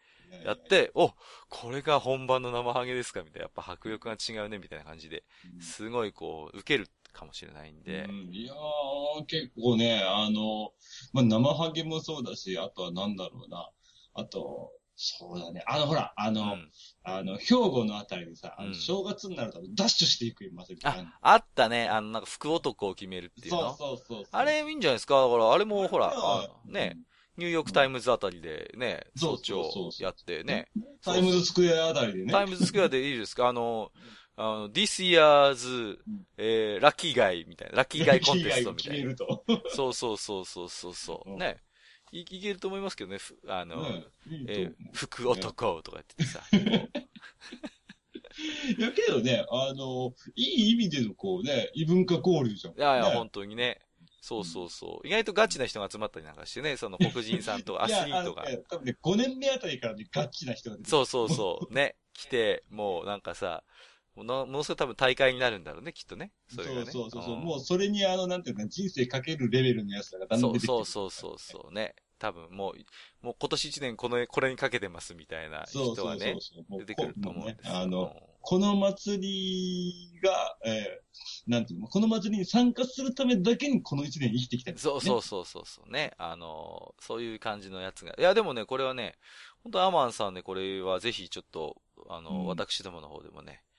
[0.44, 1.14] やって、お、
[1.50, 3.44] これが本番の生ハゲですかみたいな。
[3.44, 5.24] やっぱ迫力が違うね、みたいな感じで。
[5.62, 8.12] すごいこう、受けるかもしれないんでう。
[8.12, 10.74] ん、いやー、結構ね、あの、
[11.14, 13.70] まあ、生ハゲもそうだし、あとはなんだろうな。
[14.16, 15.64] あと、そうだね。
[15.68, 16.72] あの、ほら、あの、うん
[17.04, 21.90] あの、兵庫のあたりでさ、あのうん正月になるとダッシュしていく祭りとかねあ、あったね。
[21.90, 23.76] あの、なんか福男を決めるっていうの？
[23.76, 24.26] そうそうそう。
[24.32, 25.22] あれいいんじゃないですか？
[25.22, 26.14] だから、あれもほら、
[26.66, 26.98] ね、
[27.38, 29.64] ニューヨークタイムズあたりでね、早朝
[30.00, 30.70] やってね、
[31.04, 32.32] タイムズスクエアあたりでね。
[32.32, 33.48] タイムズスクエアでいいですか？
[33.48, 33.92] あの、
[34.38, 35.98] あの、This Year's、
[36.38, 39.16] えー、ラッキーガイみたいな、ラッキーガイコンテストみたいな。
[39.76, 41.32] そうそうそうそうそうそう。
[41.32, 41.58] うんね。
[42.14, 44.06] いいけると思いますけどね、ふあの、ね
[44.48, 46.44] え思ー福男とか言ってさ。
[48.78, 52.74] いやけどね、あの、いい意味でのこうね、異文化交流じゃん。
[52.74, 53.82] ういやいや、ね本当にね。
[54.22, 55.08] そうそうそう。
[55.08, 61.74] 意外とガチな人が集まったりなんかしてね、その黒人さんと アスリートが多分ね、5年目あたりからね、ガッチな人がそうそうそう。
[61.74, 61.96] ね。
[62.14, 63.64] 来て、もうなんかさ、
[64.16, 66.32] ものものすごい多分大会になるんだろうね、きっとね。
[66.48, 66.92] それがね。
[66.92, 67.38] そうそうそうそう。
[67.38, 71.96] んもうそれにあの、なんていうか、人生かけるレベルのやつらがだんだそうん出てきてるそうそうそうそうね。
[72.20, 76.80] 多分もう、もう今年一年この、これにかけてますみたいなそうそうそう人はね、そう。
[76.80, 77.78] 出てくると思うんですよ。
[77.78, 85.02] あの、この祭りが、えー、なんていうの、この祭りに参加するためだけにこの一年生きてきたんですよね。
[85.02, 86.12] そうそうそうそうそうね。
[86.18, 88.14] あの、そういう感じのやつが。
[88.18, 89.16] いや、でもね、これはね、
[89.64, 93.73] 本当アマンさんね、これはぜひちょっと、あの、うん私どもの方でもね、え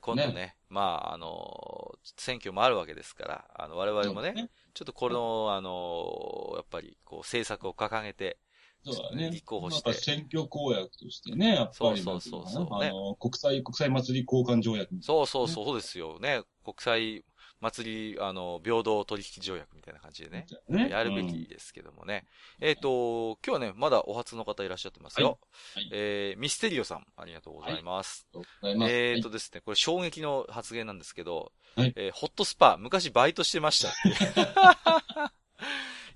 [0.00, 8.38] 今度ね、まあ、あの、選挙もあるわけですから、あの、我々もね、そうちょっとこの、あの、やっぱり、こう、政策を掲げて、
[8.82, 9.30] そうだね。
[9.30, 11.76] 立候補して選挙公約としてね、やっぱり。
[11.78, 14.94] そうそうそうそうあの、国際、国際祭り交換条約。
[15.02, 16.42] そうそうそう、そうですよね。
[16.64, 17.24] 国際
[17.60, 20.46] 祭り、あの、平等取引条約みたいな感じでね。
[20.68, 20.88] ね。
[20.88, 22.26] やるべきですけどもね。
[22.60, 25.38] えっ、と、今日はね、まだお初の方いらっしゃってますよ。
[25.74, 28.26] はいはいえー、ミステリオさん、ありがとうございます。
[28.34, 28.92] ありがとうございます。
[28.92, 33.92] えっ、とですね、これ衝撃の発言なんですけど、はいえーホットスパ、昔バイトしてました。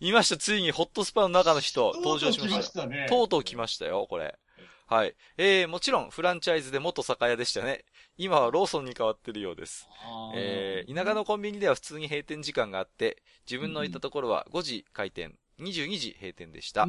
[0.00, 2.88] いました、ついにホットスパの中の人、登場しましたよ。
[2.88, 3.06] たね。
[3.08, 4.38] とうとう来ましたよ、これ。
[4.86, 5.14] はい。
[5.38, 7.84] えー、もちろん、フランチャイズで元酒屋でしたね。
[8.16, 9.88] 今はローソンに変わってるようです。
[10.34, 16.86] えー、田舎のコンビニでは普通に閉店時間があって、自分のいたところは5時開店、22時閉店でした。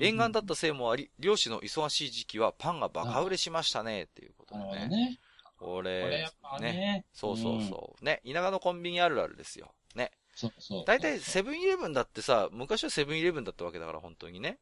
[0.00, 4.78] 沿岸だったせいもあり、漁師の忙しい時期はパンがバカ売れしましたね、っていうことでね。
[4.80, 5.18] どね。
[5.58, 7.04] ここれれやっ、ぱね。
[7.12, 8.04] そうそうそう。
[8.04, 9.72] ね、田舎のコンビニあるあるですよ。
[9.94, 10.12] ね。
[10.34, 10.84] そうそう。
[10.86, 14.58] 大体セブンイレブンだってさ、昔はセブンイレブンだったわけだから、本当にね。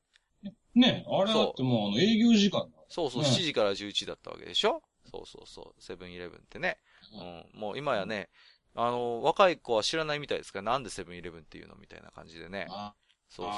[0.75, 2.67] ね、あれだってもう、あの、営業時間だ。
[2.89, 4.83] そうそう、ね7時から11時だったわけでしょ？
[5.11, 6.79] そうそうそう、セブンイレブンってね。
[7.13, 8.29] うん、もう今やね、
[8.75, 12.67] あの、若い子は知らないみたいですから、なんでセブンイレブンっていうのみたいな感じでね。
[12.71, 12.95] あ
[13.29, 13.55] そうそう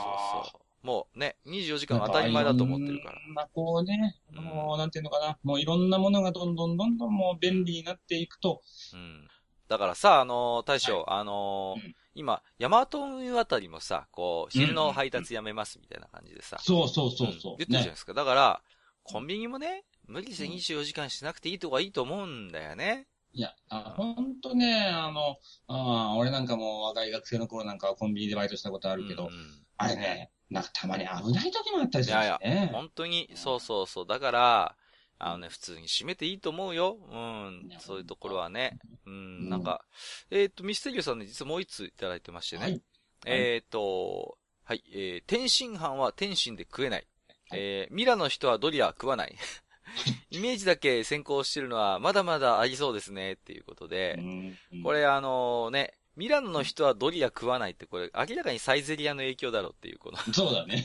[0.53, 0.87] そう。
[0.87, 3.19] もうね、24時間当たり前だと思ってるから。
[3.35, 5.39] まあ、こうね、うんもう、なんていうのかな。
[5.43, 8.63] もういろんなものがどんどんどんどんもう便利になっていくと、
[8.93, 9.29] うん。
[9.67, 16.59] だからさ、あのー大将、あのーうん今、ヤマト運輸あたりもさ、こう、昼の配達やめますみたいな感じでさ。
[16.61, 17.55] そうそうそうそう。
[17.55, 18.13] ん言ってるじゃないですか。
[18.13, 18.63] だから、
[19.05, 23.07] コンビニもね、無理してうん24時間しなくていいとかいいと思うんだよね。
[23.33, 25.37] いや、あほんとね、あの、
[25.69, 29.31] あ俺なんかも若い学生の頃なんかはコンビニでバイトしたことあるけど、うん
[29.77, 32.47] あれね、なんかたまに危ない時もあったりするんですよね。
[32.47, 34.07] いやいや、本当に、そうそうそう。
[34.09, 34.77] だから、
[35.19, 36.97] あのね、普通に締めていいと思うよ。
[37.11, 37.69] うん。
[37.81, 38.79] そういうところはね。
[39.07, 39.85] うん、うんなんか、
[40.31, 42.63] えっ、と、ミステリオさんね、実はもう一ついただいてましてね。
[42.63, 42.83] はい。
[43.27, 47.07] えっ、と、はい、えー、天津飯は天津で食えない。
[47.53, 49.35] えー、ミラの人はドリア食わない。
[50.31, 54.17] イメージだけ先行してるのはまだまだありそうですね、っていうことで。
[54.19, 60.85] うんこれあのね、ミラノの人はドリア食わないって、これ明らかにサイゼリアの影響だろうっていう、この、そうだね。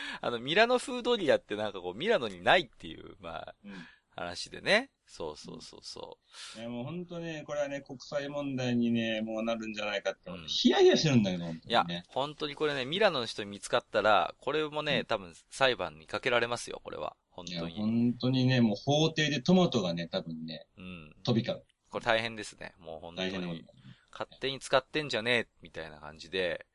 [0.20, 3.72] あの、ミラノ風ドリアってなんかこう、ミラノにないっていう、まあ、うん
[4.18, 4.90] 話でね。
[5.06, 6.18] そうそうそうそ
[6.58, 11.60] いやもう本当ね、これはね、国際問題にね、もうなるんじゃないかってうん、ヒヤヒヤしてるんだけど、本う。
[11.66, 17.16] いや本当にこれね、ミラノの人に見つかったら、これもね、多分裁判にかけられますよ、これは。
[17.30, 17.74] 本当に。
[17.76, 21.14] 本当にね、もう法廷でトマトがね、多分ね、うん。
[21.24, 21.64] 飛び交う。
[21.88, 22.74] これ大変ですね。
[22.78, 23.64] もう本当に。
[24.12, 26.66] 勝手に使ってんじゃねえ、みたいな感じで。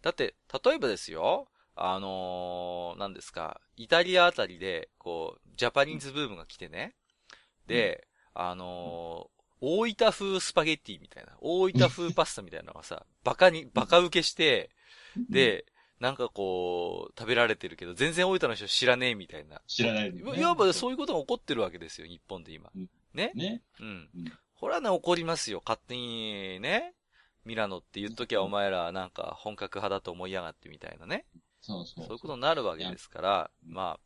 [0.00, 6.94] だって、例えばですよ、あのー、何ですか、イタリアあたりで、こう、ジャパニーズブームが来てね。
[7.66, 14.70] で、あのー、大分風スパゲッティみたいな、大分風パスタみたいなのがさ、 バカに、バカ受けして、
[15.30, 15.66] で、
[16.00, 19.62] なんかこう、食べられてるけど、全然大分の人知らねえみたいな。
[19.66, 22.90] 知らないよねいわばそういうことが起こってるわけですよ、日本で今うん。
[23.14, 23.30] ね？
[23.34, 23.62] ね？
[23.78, 24.38] うんうん。
[24.56, 25.62] これはね、怒りますよ。
[25.64, 26.94] 勝手にね。
[27.44, 31.26] ミラノって言っときゃお前らなんか本格派だと思いやがってみたいなね。
[31.62, 32.04] そうそう。
[32.04, 34.00] そういうことになるわけですから、うんまあ、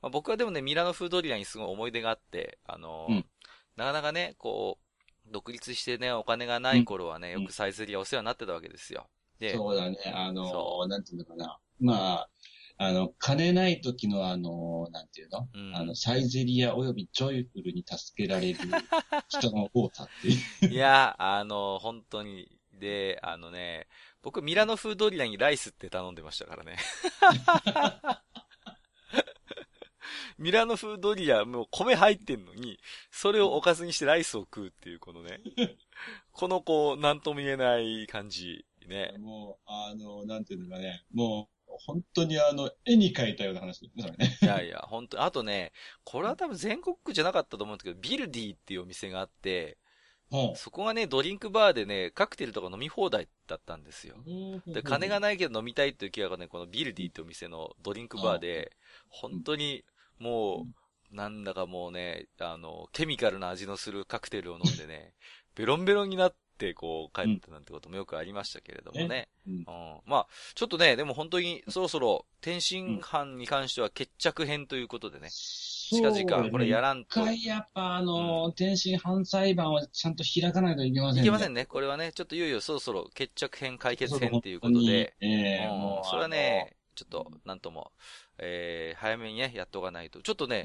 [0.00, 3.24] まあ僕はでもね、ミラノ風ドリアにすごい思い出があって、あの、うん
[3.74, 4.78] なかなかね、こ
[5.26, 9.08] う、独立してね、お金がない頃はね、うんよくサイゼリアお世話になってたわけですよ。
[9.38, 9.96] で、そうだね。
[10.14, 11.58] あその、なんていうのかな。
[11.80, 12.28] まあ、
[12.76, 18.58] あの、金ない時のあの、なんていうの、うんあの、サイゼリアおよびジョイフルに助けられる
[19.28, 20.72] 人の多さっていう。
[20.72, 22.48] いや、あの、本当に。
[22.82, 23.86] で、あのね、
[24.22, 26.78] 僕、ミラノ風ドリアにライスって頼んでましたからね。
[30.36, 32.80] ミラノ風ドリア、もう米入ってんのに、
[33.12, 35.38] それをおかずにしてライスを食うっていう、このね。
[36.32, 38.66] このこう、なんとも言えない感じ。
[38.88, 39.14] ね。
[39.20, 44.16] もう、あの、なんていうのかね、もう、本当にあの、絵に描いたような話ですね。
[44.42, 49.81] いやいや、本当あとね、これは多分全国区じゃなかったと思うんですけど、ビルディっていうお店があって、も
[50.56, 54.16] そこがね、ドリンクバーでね、カクテルとか飲み放題だったんですよ。
[54.66, 54.72] う。
[54.72, 58.72] で、金がないけど飲みたいっていう気がね、このビルディってお店のドリンクバーで、
[59.08, 59.84] 本当に
[60.18, 60.66] も
[61.12, 65.12] う、なんだかもうね、あの、ケミカルな味のするカクテルを飲んでね、
[65.54, 69.28] ベロンベロンになってこう帰ったなんてこともよくありましたけれどもね。
[69.46, 69.54] うん。
[69.54, 69.64] うん、
[70.06, 77.24] まあ、ちょっとね、でも本当にそろそろ天津飯に関しては決着編ということでね、近々これやらん一と。
[77.24, 81.20] 回やっぱあの、天津飯裁判をちゃんと開かないといけませんね。
[81.22, 81.66] んいけませんね。
[81.66, 86.04] これはね、ちょっといよいよそろそろ決着編、解決編っていうことで、ええうん。
[86.04, 87.92] それはね、ちょっと、なんとも、
[88.38, 90.20] えー、早めにね、やっとかないと。
[90.20, 90.62] ちょっとね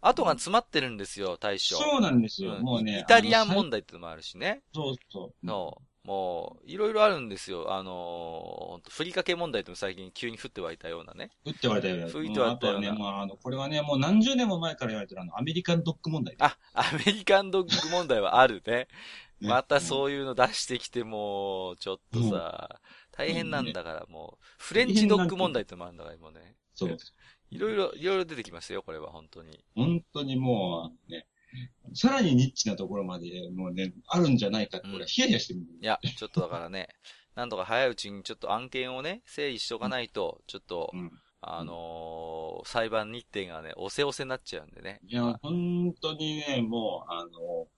[0.00, 1.76] 後が詰まってるんですよ、大将。
[1.76, 2.56] そうなんですよ。
[2.56, 3.00] うんもうね。
[3.00, 4.62] イタリアン問題ってのもあるしね。
[4.74, 5.46] そうそう。
[5.46, 7.74] の、もう、いろいろあるんですよ。
[7.74, 11.30] あのー、ふりかけ問題ってのも最近急に降って湧いたようなね。
[11.44, 12.08] 打って割れたような。
[12.08, 16.34] 吹いて割れたようなもあとはね、もうあの、これはね、もう何十年も前から言われてるあの、アメリカンドッグ問題。
[16.38, 18.88] あ、 アメリカンドッグ問題はあるね。
[19.40, 22.80] ねまたそういうの出してきてもう、ちょっとさ、
[23.18, 26.54] 大変なんだからもう、フレンチドッグ問題ってのもあるんだからもうね。
[26.74, 26.96] そう。
[27.50, 29.58] いろいろ、いろいろ出てきますよ、これは本当に。
[29.74, 31.26] 本当にもう、ね、
[31.94, 36.88] さらにニッチなところまで、もうね、あるんじゃないかって、これはヒヤヒヤしてるんだよいや、ちょっとだからね、
[37.34, 41.10] なんとか早いうちにちょっと案件をね、整理しておかないと、ちょっと、うん。
[41.40, 45.00] あのー裁判日程がね、おせおせになっちゃうんでね。
[45.06, 47.68] いや、本当にね、もう、あの、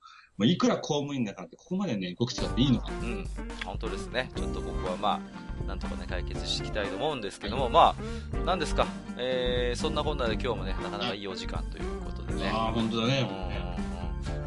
[0.40, 2.90] もういくら公務員だからって、ここまでね、動く使っていいのか。
[3.02, 3.28] うん、
[3.62, 4.30] 本当ですね。
[4.34, 5.20] ちょっとここはま
[5.64, 7.94] あ、なんとかね、解決していきたいと思うんですけども、ま
[8.32, 8.86] あ、なんですか、
[9.18, 12.50] えー、そんなこんなで今日もね、なかなかいいお時間ということでね。
[12.54, 13.28] ああ、本当だね。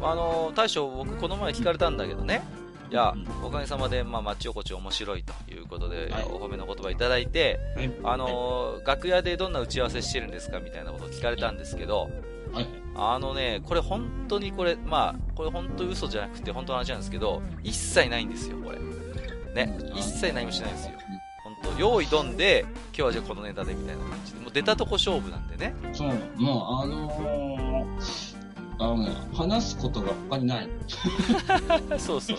[0.02, 2.42] んあのー大将、僕この前聞かれたんだけどね、
[2.90, 12.10] いやうん、おかげさまで、まあ、町おこち面白いということで、はいお褒めの言葉いただいて、はいあのー楽屋でどんな打ち合わせしてるんですかみたいなことを聞かれたんですけど、
[12.54, 12.68] はい。
[12.96, 18.78] あのね、これ本当にこれ、まあ、これ本当嘘じゃなくて本当の話なんですけど、一切ないんですよ、これ。
[19.54, 20.92] ね、一切何もしてないんですよ。
[21.44, 25.74] 本当用意どんで、今日はじゃあこのネタでみたいな感じで、もう出たとこ勝負なんでね。
[25.92, 26.08] そう、
[26.40, 28.33] もう、あのー、
[28.78, 30.68] あのね、話すことが他にない。
[31.98, 32.36] そうそう。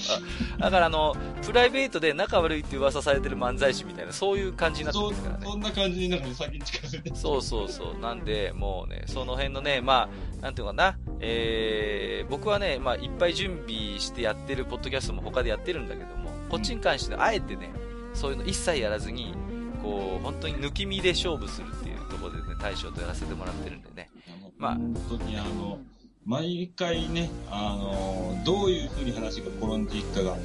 [0.59, 1.15] あだからあの、
[1.45, 5.45] プライベートで仲悪いって噂されてる漫才師みたいな、そういう感じになってそますからね。
[5.45, 7.15] そんな感じになんか先に近づいて。
[7.15, 7.99] そうそうそう。
[7.99, 10.09] なんで、もうね、その辺のね、ま
[10.39, 17.71] あ、なんていうのかな、えー、僕はね、まあ、いっぱい準備してやってるポッドキャストも他でやってるんだけども、こっちに関してあえてね、
[18.13, 19.33] そういうの一切やらずに、
[19.81, 24.09] こう、本当に抜き身で勝負するっていうところでね、大将とやらせてもらってるんでね。
[24.57, 25.79] まあ本当にあの、
[26.25, 30.37] 毎回ね、あの、どういう風に話が転んでいくかが、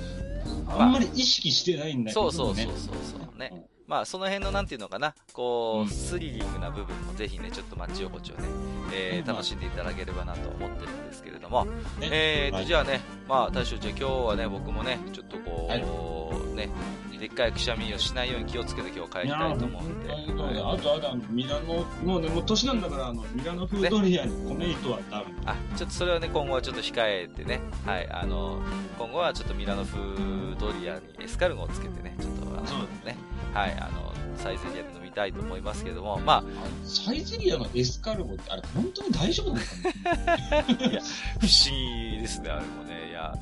[0.68, 0.86] あ。
[0.86, 3.64] んまり意識してないんだけど、ね、そうそうそうそうそうね。
[3.86, 8.38] まあ、その辺のなんていうのかな、こう、スリリングな部分もぜひね、ちょっと街横丁ね、
[8.92, 11.66] えー、楽しんでいただければなと思ってるんですけれども、
[12.00, 15.72] えーと、じゃあね、まあ、大将、じゃあ今日はね、僕もね、ちょっとこう、
[16.66, 16.68] ね、
[17.18, 20.12] でっかいくしゃみをしないように気をつけて今日帰りたいと思うんで。
[20.12, 28.60] あとあとミラノ、もうね、もう年なんだから、あの、ミラノ風ドリアに米糸は多分、あ、ちょっとそれはね、今後はちょっと控えてね、はい、あの、
[28.98, 30.00] 今後はちょっとミラノ風
[30.58, 33.16] ドリアにエスカルゴをつけてね、ちょっと、あの、ね、
[33.52, 36.44] はい、あの、サイゼリアで飲みたいと思いますけども、まあ。
[36.84, 39.72] サイゼリアのエスカルゴってあれ本当に大丈夫なのか
[40.56, 40.62] な？
[41.38, 43.10] 不思議ですね、あれもね。
[43.10, 43.34] いや、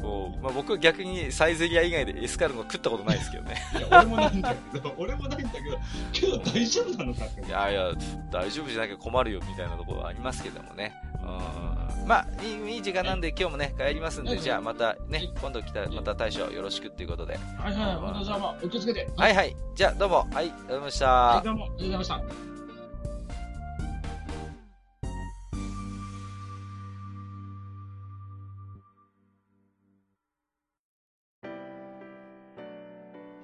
[0.00, 3.56] こう、まあ、僕は逆にサイゼリア以外でエスカルゴ食ったことないですけどね。
[3.78, 5.78] いや、俺もないんだけど、俺もないんだけど、
[6.12, 7.40] けど大丈夫なのかって。
[7.42, 7.92] いやいや、
[8.30, 10.94] 大丈夫じゃなきゃ困るよみたいなところはありますけどもね。
[11.22, 12.06] うん。
[12.06, 17.38] まあ、いいいい時間なんで今日もね、帰りますんで、じゃあまたね、今度来たらまた大将よろしくっていうことで。
[17.58, 19.08] はいはい、またじゃあまあ、お気をつけて。
[19.16, 19.56] はいはい。
[19.74, 21.06] じゃあどうも、はい、ありがとうございました。
[21.06, 22.49] はい、どうも、ありがとうございました。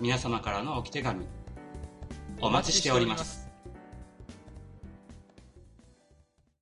[0.00, 1.26] 皆様からの置き手紙
[2.40, 3.43] お待ちしております。